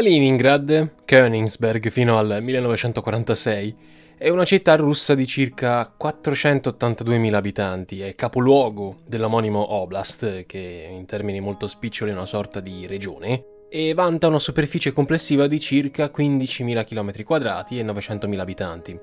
[0.00, 3.76] Kaliningrad, Königsberg fino al 1946,
[4.16, 11.40] è una città russa di circa 482.000 abitanti, è capoluogo dell'omonimo oblast, che in termini
[11.40, 16.86] molto spiccioli è una sorta di regione, e vanta una superficie complessiva di circa 15.000
[16.88, 18.98] km2 e 900.000 abitanti.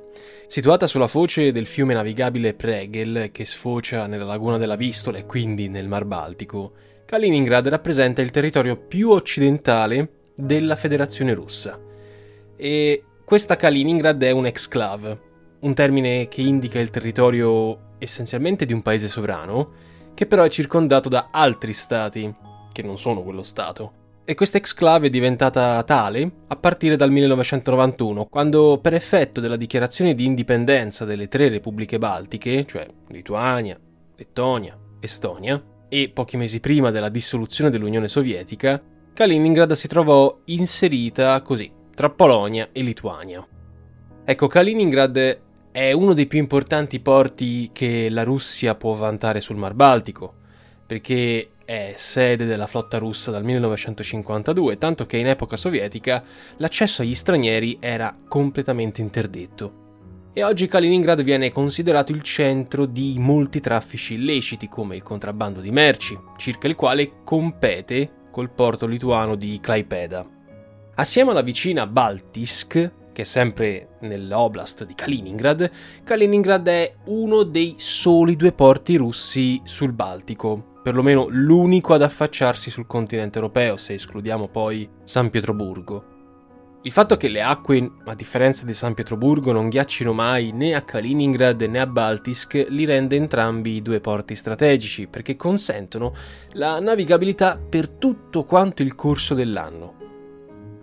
[0.48, 5.70] Situata sulla foce del fiume navigabile Pregel, che sfocia nella laguna della Vistola e quindi
[5.70, 6.72] nel Mar Baltico,
[7.06, 11.80] Kaliningrad rappresenta il territorio più occidentale della Federazione Russa.
[12.56, 15.20] E questa Kaliningrad è un exclave,
[15.62, 19.72] un termine che indica il territorio essenzialmente di un paese sovrano,
[20.14, 22.34] che però è circondato da altri stati,
[22.72, 24.06] che non sono quello stato.
[24.24, 30.16] E questa exclave è diventata tale a partire dal 1991, quando per effetto della dichiarazione
[30.16, 33.80] di indipendenza delle tre repubbliche baltiche, cioè Lituania,
[34.16, 38.82] Lettonia, Estonia, e pochi mesi prima della dissoluzione dell'Unione Sovietica,
[39.18, 43.44] Kaliningrad si trovò inserita così tra Polonia e Lituania.
[44.24, 45.40] Ecco, Kaliningrad
[45.72, 50.36] è uno dei più importanti porti che la Russia può vantare sul Mar Baltico,
[50.86, 56.24] perché è sede della flotta russa dal 1952, tanto che in epoca sovietica
[56.58, 59.86] l'accesso agli stranieri era completamente interdetto.
[60.32, 65.72] E oggi Kaliningrad viene considerato il centro di molti traffici illeciti, come il contrabbando di
[65.72, 70.24] merci, circa il quale compete col porto lituano di Klaipeda.
[70.94, 75.72] Assieme alla vicina Baltisk, che è sempre nell'oblast di Kaliningrad,
[76.04, 82.86] Kaliningrad è uno dei soli due porti russi sul Baltico, perlomeno l'unico ad affacciarsi sul
[82.86, 86.17] continente europeo, se escludiamo poi San Pietroburgo.
[86.88, 90.84] Il fatto che le acque, a differenza di San Pietroburgo, non ghiaccino mai né a
[90.84, 96.16] Kaliningrad né a Baltisk li rende entrambi due porti strategici perché consentono
[96.54, 99.96] la navigabilità per tutto quanto il corso dell'anno.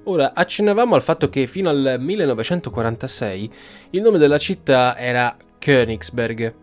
[0.05, 3.53] Ora, accennavamo al fatto che fino al 1946
[3.93, 6.55] il nome della città era Königsberg,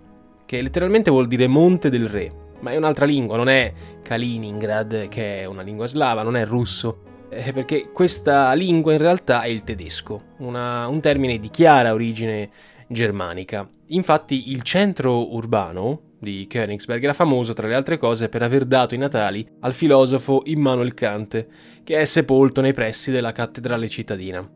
[0.46, 3.74] che letteralmente vuol dire Monte del Re, ma è un'altra lingua, non è
[4.04, 9.42] Kaliningrad, che è una lingua slava, non è russo eh, perché questa lingua in realtà
[9.42, 12.50] è il tedesco, una, un termine di chiara origine
[12.90, 13.68] germanica.
[13.88, 18.94] Infatti il centro urbano di Königsberg era famoso tra le altre cose per aver dato
[18.94, 21.48] i natali al filosofo Immanuel Kant,
[21.84, 24.48] che è sepolto nei pressi della cattedrale cittadina.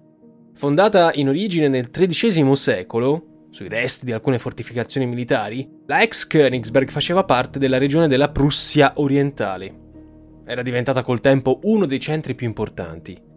[0.54, 6.90] Fondata in origine nel XIII secolo, sui resti di alcune fortificazioni militari, la ex Königsberg
[6.90, 9.85] faceva parte della regione della Prussia orientale,
[10.46, 13.34] era diventata col tempo uno dei centri più importanti.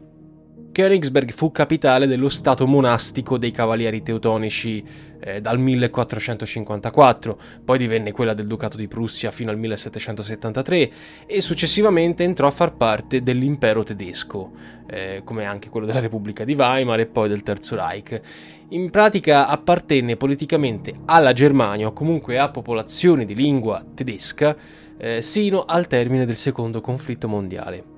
[0.70, 4.84] Königsberg fu capitale dello stato monastico dei Cavalieri Teutonici
[5.18, 10.90] eh, dal 1454, poi divenne quella del Ducato di Prussia fino al 1773
[11.26, 14.52] e successivamente entrò a far parte dell'impero tedesco,
[14.86, 18.20] eh, come anche quello della Repubblica di Weimar e poi del Terzo Reich.
[18.68, 24.56] In pratica appartenne politicamente alla Germania o comunque a popolazioni di lingua tedesca
[24.98, 27.96] eh, sino al termine del secondo conflitto mondiale.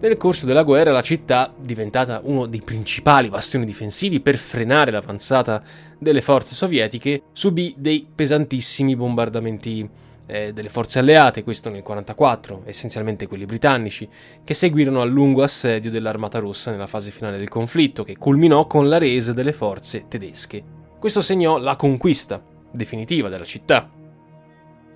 [0.00, 5.60] Nel corso della guerra la città, diventata uno dei principali bastioni difensivi per frenare l'avanzata
[5.98, 9.90] delle forze sovietiche, subì dei pesantissimi bombardamenti
[10.26, 14.08] eh, delle forze alleate, questo nel 1944, essenzialmente quelli britannici,
[14.44, 18.88] che seguirono al lungo assedio dell'Armata Rossa nella fase finale del conflitto, che culminò con
[18.88, 20.62] la resa delle forze tedesche.
[21.00, 22.40] Questo segnò la conquista
[22.70, 23.90] definitiva della città,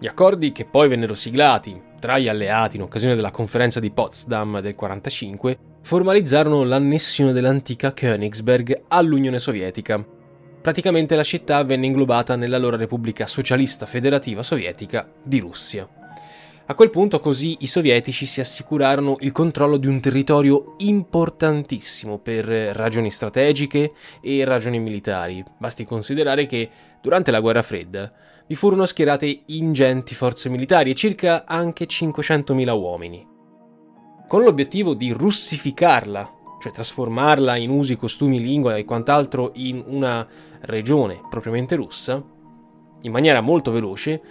[0.03, 4.55] gli accordi che poi vennero siglati tra gli alleati in occasione della conferenza di Potsdam
[4.55, 10.05] del 1945 formalizzarono l'annessione dell'antica Königsberg all'Unione Sovietica.
[10.61, 15.89] Praticamente la città venne inglobata nell'allora Repubblica Socialista Federativa Sovietica di Russia.
[16.67, 22.45] A quel punto così i sovietici si assicurarono il controllo di un territorio importantissimo per
[22.47, 25.45] ragioni strategiche e ragioni militari.
[25.59, 26.69] Basti considerare che
[27.01, 28.13] durante la guerra fredda
[28.47, 33.27] vi furono schierate ingenti forze militari e circa anche 500.000 uomini.
[34.29, 36.31] Con l'obiettivo di russificarla,
[36.61, 40.27] cioè trasformarla in usi, costumi, lingua e quant'altro in una
[40.63, 42.23] regione propriamente russa,
[43.03, 44.23] in maniera molto veloce,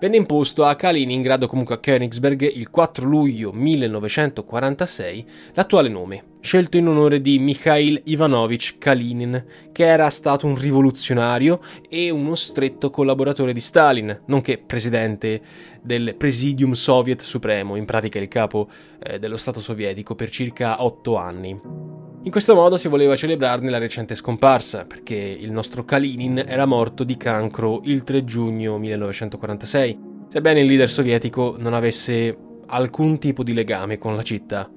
[0.00, 6.76] venne imposto a Kaliningrad o comunque a Königsberg il 4 luglio 1946 l'attuale nome, scelto
[6.76, 13.52] in onore di Mikhail Ivanovich Kalinin, che era stato un rivoluzionario e uno stretto collaboratore
[13.52, 15.40] di Stalin, nonché presidente
[15.82, 18.68] del Presidium Soviet Supremo, in pratica il capo
[18.98, 22.07] eh, dello Stato sovietico per circa otto anni.
[22.20, 27.04] In questo modo si voleva celebrarne la recente scomparsa, perché il nostro Kalinin era morto
[27.04, 29.98] di cancro il 3 giugno 1946,
[30.28, 32.36] sebbene il leader sovietico non avesse
[32.66, 34.68] alcun tipo di legame con la città.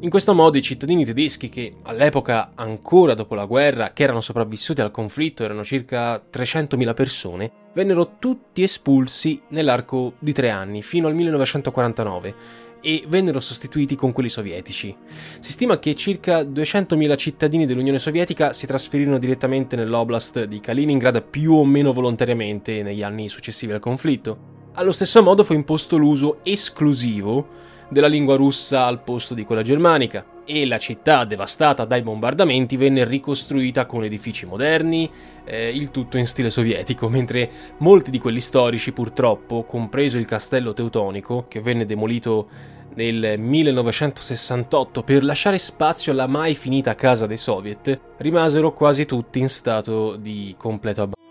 [0.00, 4.80] In questo modo i cittadini tedeschi che all'epoca, ancora dopo la guerra, che erano sopravvissuti
[4.80, 11.14] al conflitto, erano circa 300.000 persone, vennero tutti espulsi nell'arco di tre anni, fino al
[11.14, 12.34] 1949,
[12.84, 14.94] e vennero sostituiti con quelli sovietici.
[15.40, 21.54] Si stima che circa 200.000 cittadini dell'Unione Sovietica si trasferirono direttamente nell'oblast di Kaliningrad più
[21.54, 24.52] o meno volontariamente negli anni successivi al conflitto.
[24.74, 30.26] Allo stesso modo fu imposto l'uso esclusivo della lingua russa al posto di quella germanica
[30.44, 35.10] e la città devastata dai bombardamenti venne ricostruita con edifici moderni,
[35.44, 40.74] eh, il tutto in stile sovietico, mentre molti di quelli storici purtroppo, compreso il castello
[40.74, 42.48] teutonico, che venne demolito
[42.94, 49.48] nel 1968 per lasciare spazio alla mai finita casa dei soviet, rimasero quasi tutti in
[49.48, 51.22] stato di completo abbandono.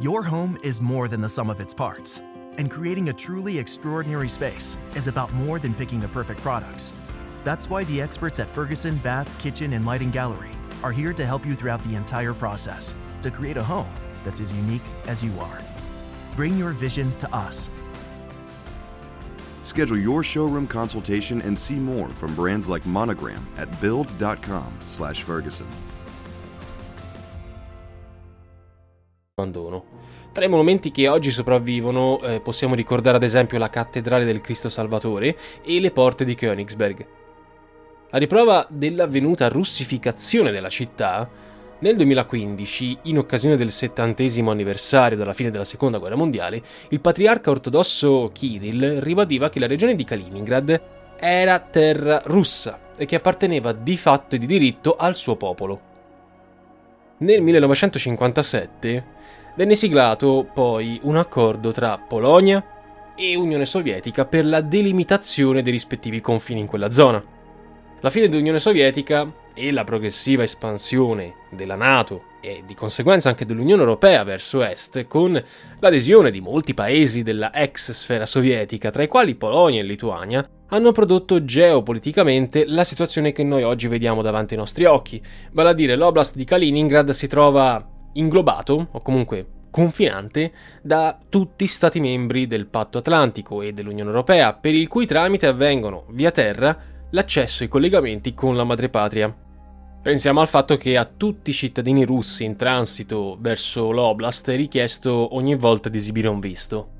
[0.00, 2.22] Your home is more than the sum of its parts,
[2.58, 6.92] and creating a truly extraordinary space is about more than picking the perfect products.
[7.44, 10.50] That's why the experts at Ferguson Bath, Kitchen, and Lighting Gallery
[10.82, 13.92] are here to help you throughout the entire process to create a home
[14.24, 15.60] that's as unique as you are.
[16.36, 17.70] Bring your vision to us
[19.62, 25.66] Schedule your showroom consultation and see more from brands like Monogram at build.com/ferguson.
[29.34, 29.84] Abbandono.
[30.32, 34.70] Tra i monumenti che oggi sopravvivono eh, possiamo ricordare ad esempio la cattedrale del Cristo
[34.70, 37.06] Salvatore e le porte di Königsberg.
[38.10, 41.28] A riprova dell'avvenuta russificazione della città,
[41.82, 47.50] nel 2015, in occasione del settantesimo anniversario della fine della Seconda Guerra Mondiale, il patriarca
[47.50, 50.80] ortodosso Kirill ribadiva che la regione di Kaliningrad
[51.18, 55.80] era terra russa e che apparteneva di fatto e di diritto al suo popolo.
[57.18, 59.04] Nel 1957
[59.56, 62.64] venne siglato poi un accordo tra Polonia
[63.16, 67.41] e Unione Sovietica per la delimitazione dei rispettivi confini in quella zona.
[68.02, 73.80] La fine dell'Unione Sovietica e la progressiva espansione della Nato e di conseguenza anche dell'Unione
[73.80, 75.40] Europea verso est, con
[75.78, 80.90] l'adesione di molti paesi della ex sfera sovietica, tra i quali Polonia e Lituania, hanno
[80.90, 85.22] prodotto geopoliticamente la situazione che noi oggi vediamo davanti ai nostri occhi,
[85.52, 90.52] vale a dire l'oblast di Kaliningrad si trova inglobato, o comunque confinante,
[90.82, 96.06] da tutti stati membri del Patto Atlantico e dell'Unione Europea, per il cui tramite avvengono
[96.10, 99.34] via terra l'accesso ai collegamenti con la madrepatria.
[100.02, 105.34] Pensiamo al fatto che a tutti i cittadini russi in transito verso l'Oblast è richiesto
[105.36, 106.90] ogni volta di esibire un visto.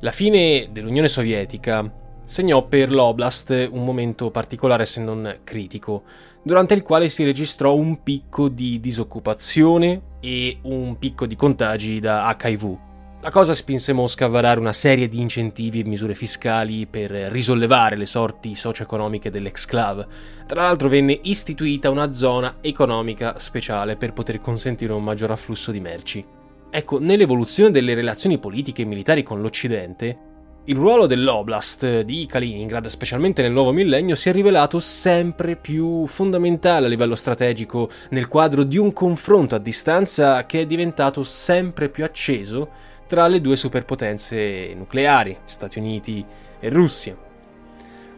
[0.00, 1.88] La fine dell'Unione Sovietica
[2.24, 6.02] segnò per l'Oblast un momento particolare se non critico,
[6.42, 12.36] durante il quale si registrò un picco di disoccupazione e un picco di contagi da
[12.36, 12.89] HIV.
[13.22, 17.94] La cosa spinse Mosca a varare una serie di incentivi e misure fiscali per risollevare
[17.94, 20.06] le sorti socio-economiche dell'exclave.
[20.46, 25.80] Tra l'altro venne istituita una zona economica speciale per poter consentire un maggior afflusso di
[25.80, 26.24] merci.
[26.70, 30.18] Ecco, nell'evoluzione delle relazioni politiche e militari con l'Occidente,
[30.64, 36.86] il ruolo dell'Oblast di Kaliningrad, specialmente nel nuovo millennio, si è rivelato sempre più fondamentale
[36.86, 42.02] a livello strategico nel quadro di un confronto a distanza che è diventato sempre più
[42.02, 46.24] acceso tra le due superpotenze nucleari, Stati Uniti
[46.60, 47.16] e Russia.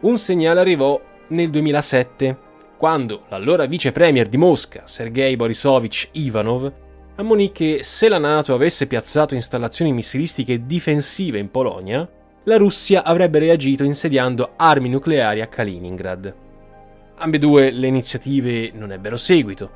[0.01, 2.37] Un segnale arrivò nel 2007,
[2.77, 6.71] quando l'allora vice premier di Mosca, Sergei Borisovich Ivanov,
[7.15, 12.07] ammonì che se la NATO avesse piazzato installazioni missilistiche difensive in Polonia,
[12.43, 16.35] la Russia avrebbe reagito insediando armi nucleari a Kaliningrad.
[17.15, 19.71] Ambedue le iniziative non ebbero seguito,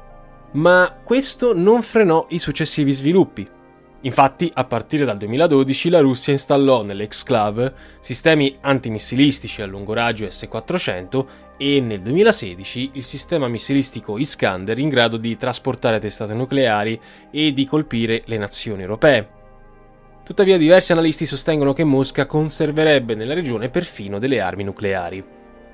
[0.51, 3.55] ma questo non frenò i successivi sviluppi.
[4.01, 11.25] Infatti, a partire dal 2012 la Russia installò nell'exclave sistemi antimissilistici a lungo raggio S-400
[11.57, 16.99] e nel 2016 il sistema missilistico Iskander in grado di trasportare testate nucleari
[17.31, 19.35] e di colpire le nazioni europee.
[20.23, 25.23] Tuttavia diversi analisti sostengono che Mosca conserverebbe nella regione perfino delle armi nucleari.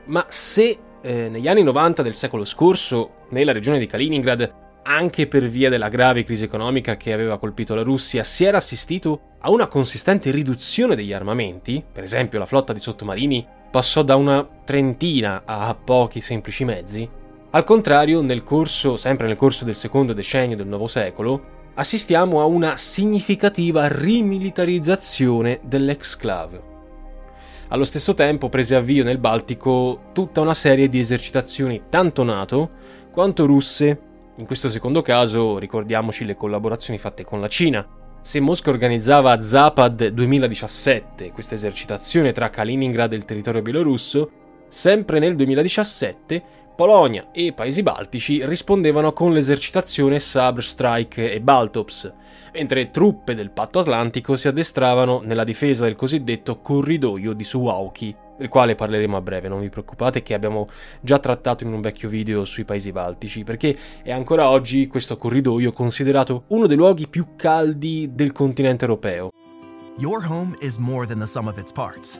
[0.06, 5.48] Ma se eh, negli anni 90 del secolo scorso, nella regione di Kaliningrad, anche per
[5.48, 9.68] via della grave crisi economica che aveva colpito la Russia, si era assistito a una
[9.68, 15.74] consistente riduzione degli armamenti, per esempio la flotta di sottomarini passò da una trentina a
[15.74, 17.10] pochi semplici mezzi.
[17.52, 22.46] Al contrario, nel corso, sempre nel corso del secondo decennio del nuovo secolo, assistiamo a
[22.46, 26.72] una significativa rimilitarizzazione dell'exclave.
[27.70, 32.70] Allo stesso tempo prese avvio nel Baltico tutta una serie di esercitazioni tanto NATO
[33.12, 34.00] quanto russe
[34.38, 37.88] in questo secondo caso ricordiamoci le collaborazioni fatte con la Cina.
[38.22, 44.32] Se Mosca organizzava Zapad 2017, questa esercitazione tra Kaliningrad e il territorio bielorusso,
[44.68, 46.44] sempre nel 2017
[46.76, 52.12] Polonia e paesi baltici rispondevano con l'esercitazione Sabr Strike e Baltops,
[52.52, 58.50] mentre truppe del Patto Atlantico si addestravano nella difesa del cosiddetto corridoio di Suwałki, del
[58.50, 60.66] quale parleremo a breve, non vi preoccupate che abbiamo
[61.00, 65.72] già trattato in un vecchio video sui paesi baltici, perché è ancora oggi questo corridoio
[65.74, 69.30] considerato uno dei luoghi più caldi del continente europeo.
[70.00, 72.20] Your home is more than the sum of its parts,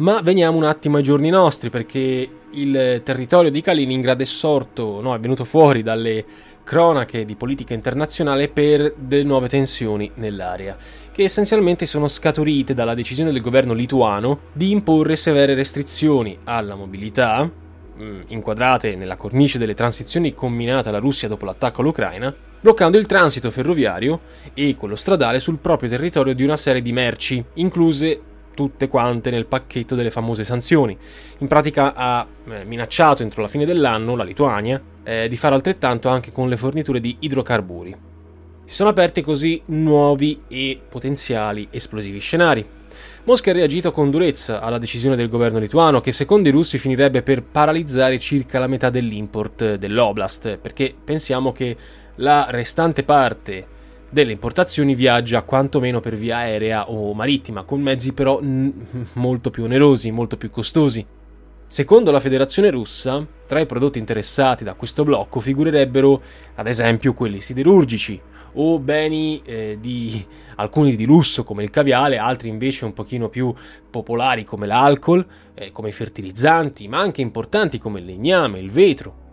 [0.00, 5.14] Ma veniamo un attimo ai giorni nostri perché il territorio di Kaliningrad è sorto, no,
[5.14, 6.24] è venuto fuori dalle
[6.64, 10.74] cronache di politica internazionale per delle nuove tensioni nell'area,
[11.12, 17.44] che essenzialmente sono scaturite dalla decisione del governo lituano di imporre severe restrizioni alla mobilità,
[18.00, 23.50] mm, inquadrate nella cornice delle transizioni combinate alla Russia dopo l'attacco all'Ucraina, bloccando il transito
[23.50, 24.20] ferroviario
[24.54, 28.22] e quello stradale sul proprio territorio di una serie di merci, incluse
[28.54, 30.96] tutte quante nel pacchetto delle famose sanzioni.
[31.38, 36.08] In pratica ha eh, minacciato entro la fine dell'anno la Lituania eh, di fare altrettanto
[36.08, 37.96] anche con le forniture di idrocarburi.
[38.64, 42.64] Si sono aperti così nuovi e potenziali esplosivi scenari.
[43.24, 47.22] Mosca ha reagito con durezza alla decisione del governo lituano che secondo i russi finirebbe
[47.22, 51.76] per paralizzare circa la metà dell'import dell'oblast, perché pensiamo che
[52.16, 53.66] la restante parte
[54.10, 59.64] delle importazioni viaggia quantomeno per via aerea o marittima, con mezzi però n- molto più
[59.64, 61.06] onerosi, molto più costosi.
[61.66, 66.20] Secondo la Federazione russa, tra i prodotti interessati da questo blocco figurerebbero
[66.56, 68.20] ad esempio quelli siderurgici
[68.54, 70.26] o beni eh, di
[70.56, 73.54] alcuni di lusso come il caviale, altri invece un pochino più
[73.88, 75.24] popolari come l'alcol,
[75.54, 79.28] eh, come i fertilizzanti, ma anche importanti come il legname, il vetro.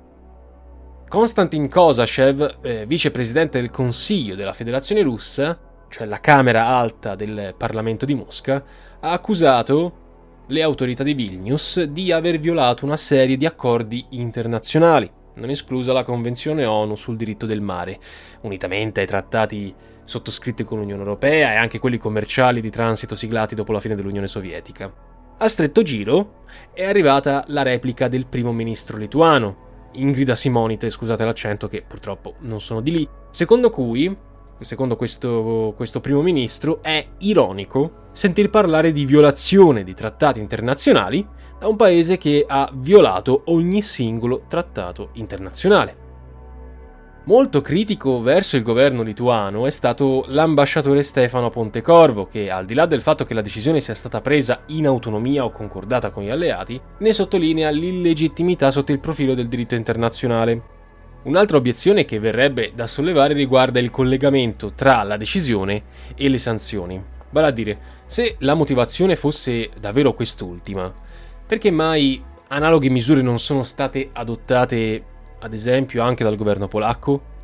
[1.10, 8.06] Konstantin Kosachev, eh, vicepresidente del Consiglio della Federazione Russa, cioè la Camera Alta del Parlamento
[8.06, 8.62] di Mosca,
[9.00, 10.06] ha accusato
[10.48, 16.04] le autorità di Vilnius di aver violato una serie di accordi internazionali, non esclusa la
[16.04, 18.00] Convenzione ONU sul diritto del mare,
[18.42, 19.74] unitamente ai trattati
[20.04, 24.28] sottoscritti con l'Unione Europea e anche quelli commerciali di transito siglati dopo la fine dell'Unione
[24.28, 24.92] Sovietica.
[25.38, 31.68] A stretto giro è arrivata la replica del primo ministro lituano, Ingrida Simonite, scusate l'accento
[31.68, 34.16] che purtroppo non sono di lì, secondo cui,
[34.60, 41.26] secondo questo, questo primo ministro, è ironico sentir parlare di violazione di trattati internazionali
[41.60, 46.07] da un paese che ha violato ogni singolo trattato internazionale.
[47.28, 52.86] Molto critico verso il governo lituano è stato l'ambasciatore Stefano Pontecorvo, che al di là
[52.86, 56.80] del fatto che la decisione sia stata presa in autonomia o concordata con gli alleati,
[57.00, 60.62] ne sottolinea l'illegittimità sotto il profilo del diritto internazionale.
[61.24, 65.84] Un'altra obiezione che verrebbe da sollevare riguarda il collegamento tra la decisione
[66.16, 67.04] e le sanzioni.
[67.32, 70.94] Vale a dire, se la motivazione fosse davvero quest'ultima,
[71.46, 77.36] perché mai analoghe misure non sono state adottate ad esempio anche dal governo polacco.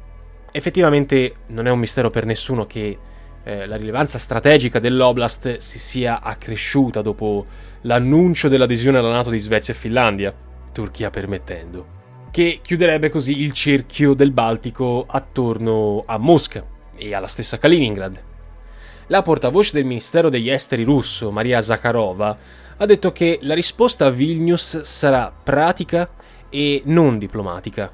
[0.52, 2.98] Effettivamente non è un mistero per nessuno che
[3.44, 7.46] eh, la rilevanza strategica dell'Oblast si sia accresciuta dopo
[7.82, 10.34] l'annuncio dell'adesione alla Nato di Svezia e Finlandia,
[10.72, 11.86] Turchia permettendo,
[12.32, 16.64] che chiuderebbe così il cerchio del Baltico attorno a Mosca
[16.96, 18.22] e alla stessa Kaliningrad.
[19.08, 22.38] La portavoce del Ministero degli Esteri russo, Maria Zakharova,
[22.78, 26.10] ha detto che la risposta a Vilnius sarà pratica
[26.54, 27.92] e non diplomatica.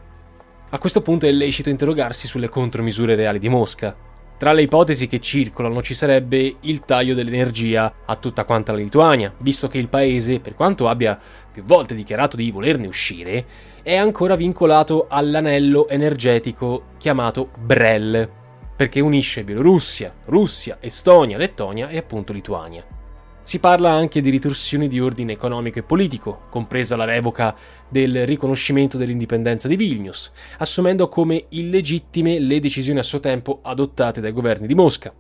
[0.72, 3.96] A questo punto è lecito interrogarsi sulle contromisure reali di Mosca.
[4.38, 9.34] Tra le ipotesi che circolano ci sarebbe il taglio dell'energia a tutta quanta la Lituania,
[9.40, 11.18] visto che il paese, per quanto abbia
[11.52, 13.46] più volte dichiarato di volerne uscire,
[13.82, 18.30] è ancora vincolato all'anello energetico chiamato BREL,
[18.76, 22.86] perché unisce Bielorussia, Russia, Estonia, Lettonia e appunto Lituania.
[23.50, 27.56] Si parla anche di ritorsioni di ordine economico e politico, compresa la revoca
[27.90, 34.34] del riconoscimento dell'indipendenza di Vilnius, assumendo come illegittime le decisioni a suo tempo adottate dai
[34.34, 35.12] governi di Mosca.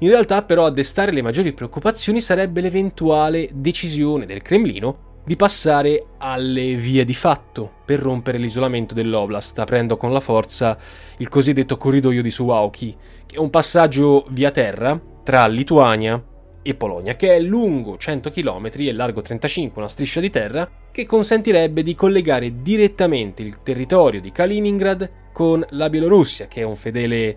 [0.00, 6.08] In realtà però a destare le maggiori preoccupazioni sarebbe l'eventuale decisione del Cremlino di passare
[6.18, 10.76] alle vie di fatto per rompere l'isolamento dell'Oblast, aprendo con la forza
[11.16, 16.22] il cosiddetto corridoio di Suwałki, che è un passaggio via terra tra Lituania
[16.62, 21.04] e Polonia, che è lungo 100 km e largo 35, una striscia di terra che
[21.04, 27.36] consentirebbe di collegare direttamente il territorio di Kaliningrad con la Bielorussia, che è un fedele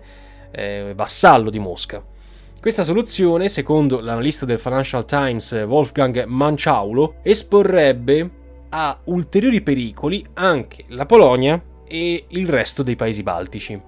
[0.52, 2.02] eh, vassallo di Mosca.
[2.60, 8.30] Questa soluzione, secondo l'analista del Financial Times Wolfgang Manciaulo, esporrebbe
[8.70, 13.80] a ulteriori pericoli anche la Polonia e il resto dei paesi baltici.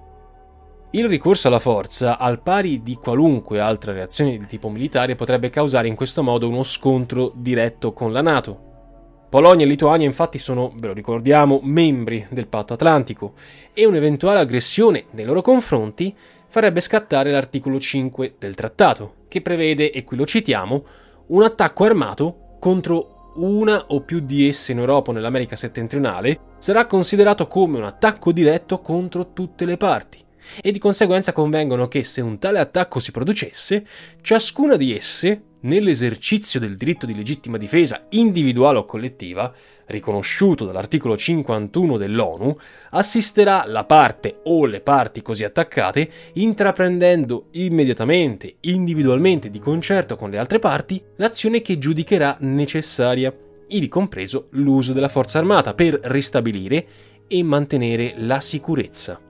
[0.91, 5.87] Il ricorso alla forza, al pari di qualunque altra reazione di tipo militare, potrebbe causare
[5.87, 9.27] in questo modo uno scontro diretto con la Nato.
[9.29, 13.33] Polonia e Lituania infatti sono, ve lo ricordiamo, membri del patto atlantico
[13.71, 16.11] e un'eventuale aggressione nei loro confronti
[16.47, 20.83] farebbe scattare l'articolo 5 del trattato, che prevede, e qui lo citiamo,
[21.27, 26.87] un attacco armato contro una o più di esse in Europa o nell'America settentrionale sarà
[26.87, 30.25] considerato come un attacco diretto contro tutte le parti
[30.61, 33.85] e di conseguenza convengono che se un tale attacco si producesse,
[34.21, 39.53] ciascuna di esse, nell'esercizio del diritto di legittima difesa individuale o collettiva,
[39.87, 42.55] riconosciuto dall'articolo 51 dell'ONU,
[42.91, 50.37] assisterà la parte o le parti così attaccate intraprendendo immediatamente, individualmente, di concerto con le
[50.37, 53.35] altre parti, l'azione che giudicherà necessaria,
[53.69, 56.85] ivi compreso l'uso della forza armata per ristabilire
[57.27, 59.28] e mantenere la sicurezza.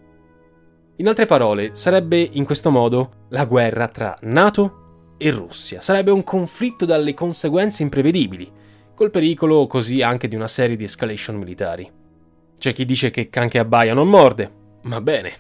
[1.00, 5.80] In altre parole, sarebbe in questo modo la guerra tra NATO e Russia.
[5.80, 8.52] Sarebbe un conflitto dalle conseguenze imprevedibili,
[8.96, 11.90] col pericolo così anche di una serie di escalation militari.
[12.58, 14.52] C'è chi dice che can che abbaia non morde.
[14.84, 15.32] Va bene.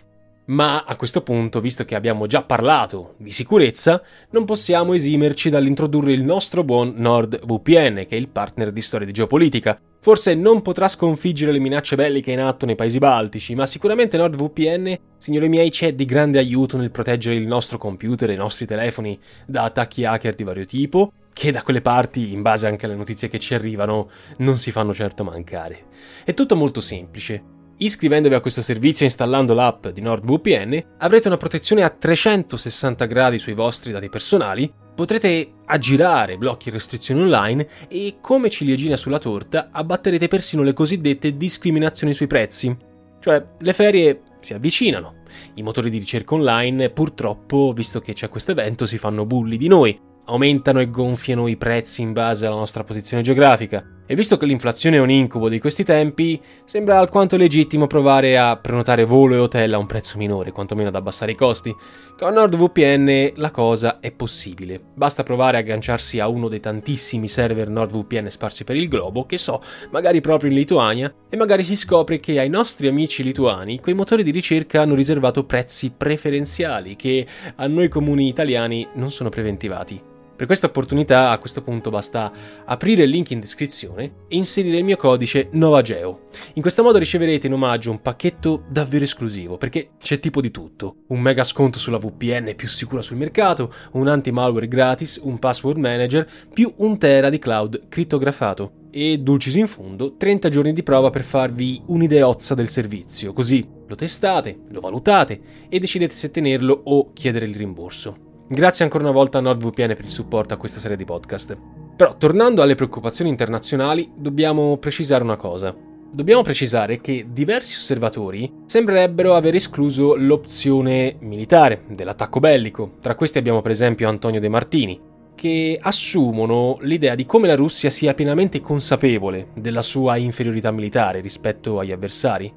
[0.45, 6.13] Ma a questo punto, visto che abbiamo già parlato di sicurezza, non possiamo esimerci dall'introdurre
[6.13, 10.87] il nostro buon NordVPN, che è il partner di storia di geopolitica, Forse non potrà
[10.87, 15.93] sconfiggere le minacce belliche in atto nei paesi baltici, ma sicuramente NordVPN, signori miei, c'è
[15.93, 20.35] di grande aiuto nel proteggere il nostro computer e i nostri telefoni da attacchi hacker
[20.35, 24.09] di vario tipo, che da quelle parti, in base anche alle notizie che ci arrivano,
[24.37, 25.87] non si fanno certo mancare.
[26.23, 27.57] È tutto molto semplice.
[27.77, 33.39] Iscrivendovi a questo servizio e installando l'app di NordVPN avrete una protezione a 360 gradi
[33.39, 39.69] sui vostri dati personali, potrete aggirare blocchi e restrizioni online e, come ciliegina sulla torta,
[39.71, 42.75] abbatterete persino le cosiddette discriminazioni sui prezzi.
[43.21, 45.21] Cioè, le ferie si avvicinano.
[45.53, 49.69] I motori di ricerca online, purtroppo, visto che c'è questo evento, si fanno bulli di
[49.69, 53.81] noi aumentano e gonfiano i prezzi in base alla nostra posizione geografica.
[54.11, 58.57] E visto che l'inflazione è un incubo di questi tempi, sembra alquanto legittimo provare a
[58.57, 61.71] prenotare volo e hotel a un prezzo minore, quantomeno ad abbassare i costi.
[62.17, 64.81] Con NordVPN la cosa è possibile.
[64.95, 69.37] Basta provare a agganciarsi a uno dei tantissimi server NordVPN sparsi per il globo, che
[69.37, 73.93] so, magari proprio in Lituania, e magari si scopre che ai nostri amici lituani quei
[73.93, 80.09] motori di ricerca hanno riservato prezzi preferenziali che a noi comuni italiani non sono preventivati.
[80.39, 82.31] Per questa opportunità a questo punto basta
[82.63, 86.27] aprire il link in descrizione e inserire il mio codice NovaGeo.
[86.53, 90.99] In questo modo riceverete in omaggio un pacchetto davvero esclusivo perché c'è tipo di tutto.
[91.07, 96.25] Un mega sconto sulla VPN più sicura sul mercato, un anti-malware gratis, un password manager,
[96.53, 101.25] più un tera di cloud crittografato e, dulcis in fondo, 30 giorni di prova per
[101.25, 107.45] farvi un'ideozza del servizio, così lo testate, lo valutate e decidete se tenerlo o chiedere
[107.45, 108.28] il rimborso.
[108.51, 111.55] Grazie ancora una volta a NordVPN per il supporto a questa serie di podcast.
[111.95, 115.75] Però, tornando alle preoccupazioni internazionali, dobbiamo precisare una cosa.
[116.11, 122.93] Dobbiamo precisare che diversi osservatori sembrerebbero aver escluso l'opzione militare dell'attacco bellico.
[122.99, 124.99] Tra questi abbiamo per esempio Antonio De Martini,
[125.35, 131.77] che assumono l'idea di come la Russia sia pienamente consapevole della sua inferiorità militare rispetto
[131.77, 132.51] agli avversari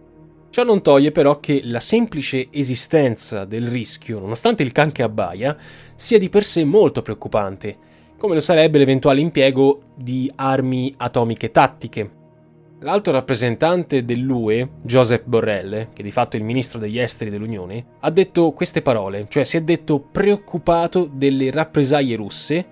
[0.53, 5.57] Ciò non toglie però che la semplice esistenza del rischio, nonostante il can che abbaia,
[5.95, 7.75] sia di per sé molto preoccupante,
[8.19, 12.11] come lo sarebbe l'eventuale impiego di armi atomiche tattiche.
[12.81, 18.11] L'alto rappresentante dell'UE, Joseph Borrell, che di fatto è il ministro degli esteri dell'Unione, ha
[18.11, 22.67] detto queste parole, cioè si è detto preoccupato delle rappresaglie russe,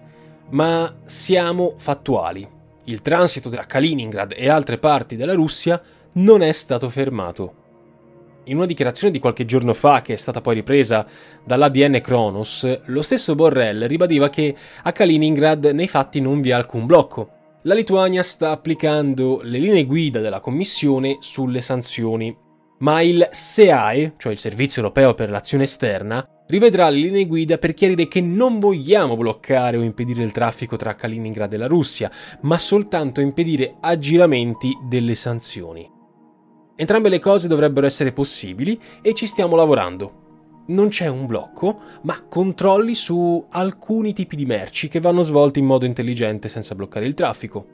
[0.51, 2.47] ma siamo fattuali.
[2.85, 5.81] Il transito tra Kaliningrad e altre parti della Russia
[6.13, 7.55] non è stato fermato.
[8.51, 11.07] In una dichiarazione di qualche giorno fa, che è stata poi ripresa
[11.45, 16.85] dall'ADN Kronos, lo stesso Borrell ribadiva che a Kaliningrad nei fatti non vi è alcun
[16.85, 17.31] blocco.
[17.63, 22.37] La Lituania sta applicando le linee guida della Commissione sulle sanzioni,
[22.79, 27.73] ma il SEAE, cioè il Servizio Europeo per l'Azione Esterna, rivedrà le linee guida per
[27.73, 32.11] chiarire che non vogliamo bloccare o impedire il traffico tra Kaliningrad e la Russia,
[32.41, 35.99] ma soltanto impedire aggiramenti delle sanzioni.
[36.81, 40.65] Entrambe le cose dovrebbero essere possibili e ci stiamo lavorando.
[40.69, 45.67] Non c'è un blocco, ma controlli su alcuni tipi di merci che vanno svolti in
[45.67, 47.67] modo intelligente senza bloccare il traffico.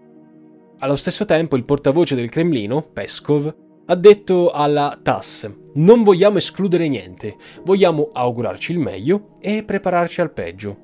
[0.81, 3.55] Allo stesso tempo il portavoce del Cremlino, Peskov,
[3.87, 10.33] ha detto alla TASS: Non vogliamo escludere niente, vogliamo augurarci il meglio e prepararci al
[10.33, 10.77] peggio.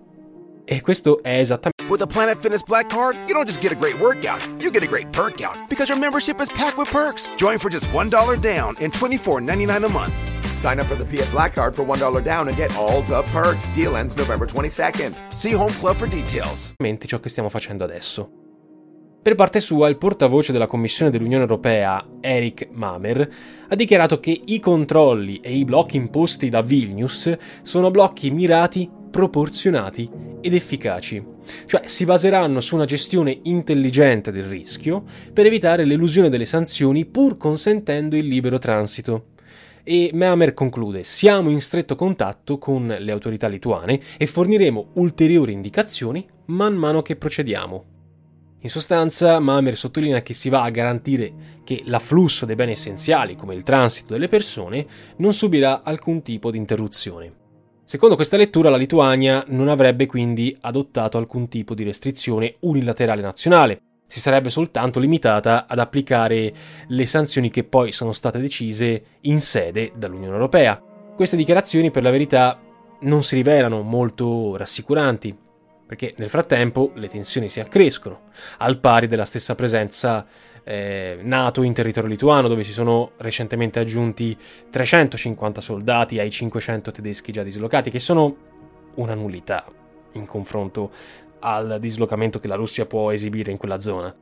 [0.64, 1.71] E questo è esattamente.
[1.92, 4.82] With a Planet Fitness Black Card, you don't just get a great workout, you get
[4.82, 7.28] a great perk out because your membership is packed with perks.
[7.36, 10.14] Join for just $1 down and $24.99 a month.
[10.56, 13.68] Sign up for the Fiat Black Card for $1 down and get all the perks.
[13.74, 15.34] Deal ends November 22nd.
[15.34, 16.72] See Home Club for details.
[17.04, 18.30] ciò che stiamo facendo adesso.
[19.20, 23.28] Per parte sua, il portavoce della Commissione dell'Unione Europea, Eric Mamer,
[23.68, 30.10] ha dichiarato che i controlli e i blocchi imposti da Vilnius sono blocchi mirati proporzionati
[30.40, 31.22] ed efficaci,
[31.66, 37.36] cioè si baseranno su una gestione intelligente del rischio per evitare l'elusione delle sanzioni pur
[37.36, 39.26] consentendo il libero transito.
[39.84, 46.26] E Meamer conclude: Siamo in stretto contatto con le autorità lituane e forniremo ulteriori indicazioni
[46.46, 47.84] man mano che procediamo.
[48.60, 53.54] In sostanza, Mamer sottolinea che si va a garantire che l'afflusso dei beni essenziali, come
[53.56, 57.41] il transito delle persone, non subirà alcun tipo di interruzione.
[57.92, 63.82] Secondo questa lettura la Lituania non avrebbe quindi adottato alcun tipo di restrizione unilaterale nazionale,
[64.06, 66.54] si sarebbe soltanto limitata ad applicare
[66.88, 70.82] le sanzioni che poi sono state decise in sede dall'Unione Europea.
[71.14, 72.58] Queste dichiarazioni per la verità
[73.00, 75.36] non si rivelano molto rassicuranti,
[75.86, 80.24] perché nel frattempo le tensioni si accrescono, al pari della stessa presenza
[80.64, 84.36] eh, NATO in territorio lituano, dove si sono recentemente aggiunti
[84.70, 88.36] 350 soldati ai 500 tedeschi già dislocati, che sono
[88.94, 89.64] una nullità
[90.12, 90.90] in confronto
[91.40, 94.14] al dislocamento che la Russia può esibire in quella zona.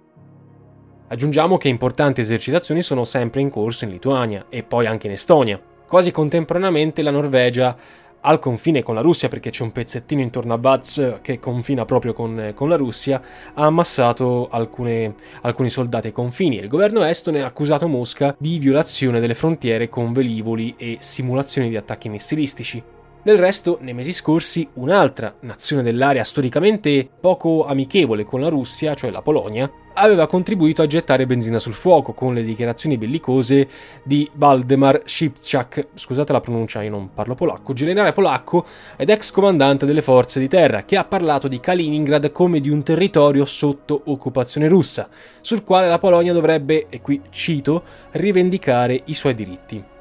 [1.09, 5.61] Aggiungiamo che importanti esercitazioni sono sempre in corso in Lituania e poi anche in Estonia.
[5.87, 7.77] Quasi contemporaneamente la Norvegia
[8.23, 12.13] al confine con la Russia, perché c'è un pezzettino intorno a Baz che confina proprio
[12.13, 13.21] con, con la Russia,
[13.55, 19.21] ha ammassato alcune, alcuni soldati ai confini il governo estone ha accusato Mosca di violazione
[19.21, 22.83] delle frontiere con velivoli e simulazioni di attacchi missilistici.
[23.23, 29.11] Del resto, nei mesi scorsi, un'altra nazione dell'area storicamente poco amichevole con la Russia, cioè
[29.11, 33.69] la Polonia, aveva contribuito a gettare benzina sul fuoco con le dichiarazioni bellicose
[34.03, 38.65] di Waldemar Szybczak, scusate la pronuncia, io non parlo polacco, generale polacco
[38.97, 42.83] ed ex comandante delle forze di terra, che ha parlato di Kaliningrad come di un
[42.83, 45.11] territorio sotto occupazione russa,
[45.43, 49.99] sul quale la Polonia dovrebbe, e qui cito, rivendicare i suoi diritti.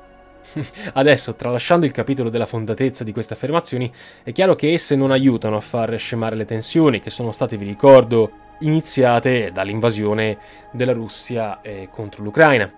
[0.94, 3.92] Adesso, tralasciando il capitolo della fondatezza di queste affermazioni,
[4.24, 7.66] è chiaro che esse non aiutano a far scemare le tensioni che sono state, vi
[7.66, 10.38] ricordo, iniziate dall'invasione
[10.72, 12.72] della Russia eh, contro l'Ucraina.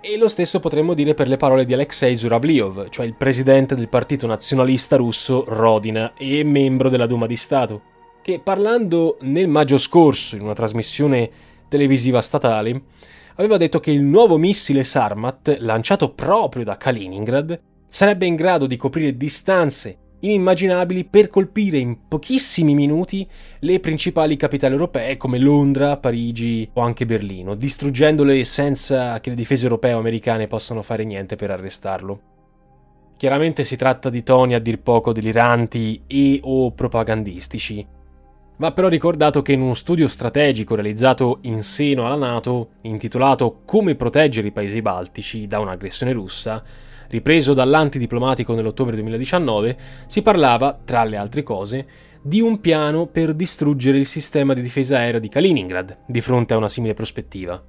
[0.00, 3.88] E lo stesso potremmo dire per le parole di Alexei Zuravliov, cioè il presidente del
[3.88, 7.80] partito nazionalista russo Rodina e membro della Duma di Stato,
[8.20, 11.30] che parlando nel maggio scorso in una trasmissione
[11.68, 12.82] televisiva statale
[13.36, 18.76] aveva detto che il nuovo missile Sarmat, lanciato proprio da Kaliningrad, sarebbe in grado di
[18.76, 23.28] coprire distanze inimmaginabili per colpire in pochissimi minuti
[23.60, 29.64] le principali capitali europee come Londra, Parigi o anche Berlino, distruggendole senza che le difese
[29.64, 32.20] europee o americane possano fare niente per arrestarlo.
[33.16, 37.86] Chiaramente si tratta di toni a dir poco deliranti e o propagandistici,
[38.56, 43.96] Va però ricordato che in uno studio strategico realizzato in seno alla Nato, intitolato Come
[43.96, 46.62] proteggere i paesi baltici da un'aggressione russa,
[47.08, 51.86] ripreso dall'antidiplomatico nell'ottobre 2019, si parlava, tra le altre cose,
[52.22, 56.56] di un piano per distruggere il sistema di difesa aerea di Kaliningrad di fronte a
[56.56, 57.60] una simile prospettiva.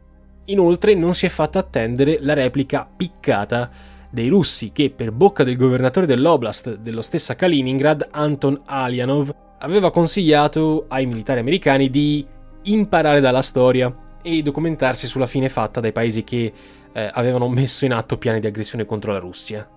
[0.45, 3.71] Inoltre non si è fatta attendere la replica piccata
[4.11, 10.85] dei russi che, per bocca del governatore dell'oblast dello stessa Kaliningrad, Anton Alianov, aveva consigliato
[10.87, 12.25] ai militari americani di
[12.63, 16.53] imparare dalla storia e documentarsi sulla fine fatta dai paesi che
[16.91, 19.67] eh, avevano messo in atto piani di aggressione contro la Russia.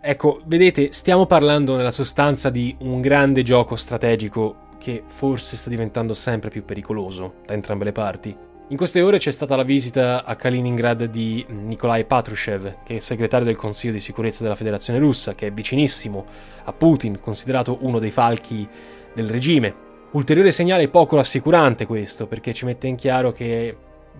[0.00, 6.14] Ecco, vedete, stiamo parlando nella sostanza di un grande gioco strategico che forse sta diventando
[6.14, 8.36] sempre più pericoloso da entrambe le parti.
[8.70, 13.46] In queste ore c'è stata la visita a Kaliningrad di Nikolai Patrushev, che è segretario
[13.46, 16.26] del Consiglio di sicurezza della Federazione russa, che è vicinissimo
[16.64, 18.68] a Putin, considerato uno dei falchi
[19.14, 19.74] del regime.
[20.10, 23.74] Ulteriore segnale poco rassicurante questo, perché ci mette in chiaro che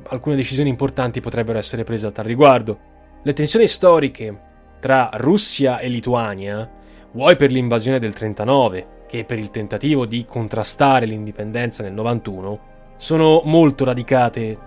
[0.05, 2.79] alcune decisioni importanti potrebbero essere prese a tal riguardo.
[3.23, 4.41] Le tensioni storiche
[4.81, 6.71] tra Russia e Lituania,
[7.13, 13.41] vuoi per l'invasione del 39, che per il tentativo di contrastare l'indipendenza nel 91, sono
[13.45, 14.59] molto radicate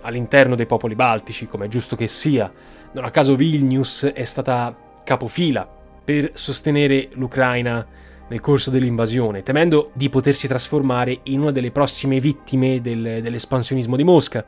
[0.00, 2.50] all'interno dei popoli baltici, come è giusto che sia.
[2.92, 4.74] Non a caso Vilnius è stata
[5.04, 5.68] capofila
[6.02, 7.86] per sostenere l'Ucraina
[8.28, 14.04] nel corso dell'invasione, temendo di potersi trasformare in una delle prossime vittime del, dell'espansionismo di
[14.04, 14.44] Mosca.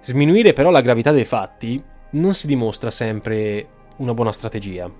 [0.00, 4.90] Sminuire però la gravità dei fatti non si dimostra sempre una buona strategia.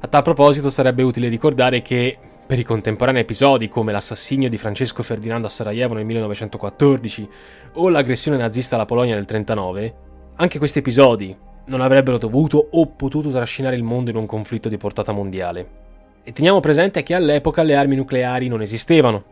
[0.00, 5.02] A tal proposito sarebbe utile ricordare che per i contemporanei episodi come l'assassinio di Francesco
[5.02, 7.28] Ferdinando a Sarajevo nel 1914
[7.74, 9.94] o l'aggressione nazista alla Polonia nel 1939,
[10.36, 11.34] anche questi episodi
[11.66, 15.82] non avrebbero dovuto o potuto trascinare il mondo in un conflitto di portata mondiale.
[16.22, 19.24] E teniamo presente che all'epoca le armi nucleari non esistevano.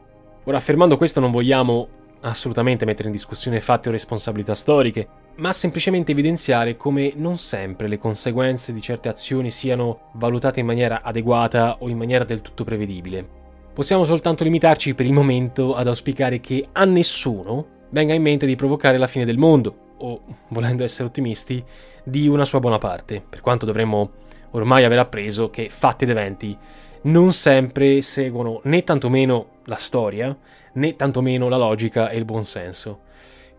[0.45, 1.89] Ora, affermando questo non vogliamo
[2.21, 7.99] assolutamente mettere in discussione fatti o responsabilità storiche, ma semplicemente evidenziare come non sempre le
[7.99, 13.27] conseguenze di certe azioni siano valutate in maniera adeguata o in maniera del tutto prevedibile.
[13.73, 18.57] Possiamo soltanto limitarci per il momento ad auspicare che a nessuno venga in mente di
[18.57, 21.65] provocare la fine del mondo, o, volendo essere ottimisti,
[22.05, 24.11] di una sua buona parte, per quanto dovremmo
[24.51, 26.57] ormai aver appreso che fatti ed eventi
[27.03, 30.37] non sempre seguono né tantomeno la storia,
[30.75, 33.11] né tantomeno la logica e il buonsenso.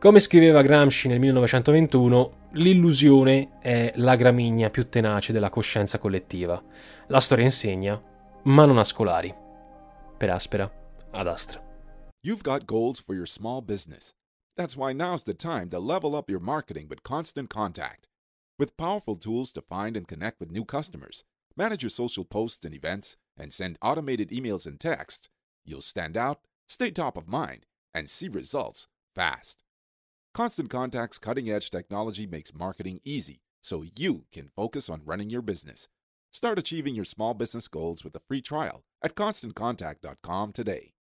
[0.04, 6.62] Come scriveva Gramsci nel 1921, l'illusione è la gramigna più tenace della coscienza collettiva.
[7.08, 8.04] La storia insegna,
[8.44, 9.34] ma non ha scolari.
[10.18, 10.70] Per Aspera,
[11.10, 11.64] ad Astra.
[12.20, 14.14] You've got goals for your small business.
[14.58, 18.10] That's why now's the time to level up your marketing with Constant Contact.
[18.60, 21.24] With powerful tools to find and connect with new customers,
[21.56, 25.30] manage your social posts and events, and send automated emails and texts,
[25.64, 29.63] you'll stand out, stay top of mind, and see results fast.
[30.34, 35.44] Constant Contact's cutting edge technology makes marketing easy so you can focus on running your
[35.44, 35.88] business.
[36.32, 40.93] Start achieving your small business goals with a free trial at constantcontact.com today.